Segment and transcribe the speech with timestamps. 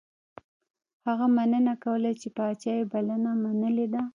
[1.07, 4.01] هغه مننه کوله چې پاچا یې بلنه منلې ده.